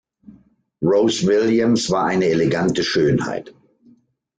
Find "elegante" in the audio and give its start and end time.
2.25-2.83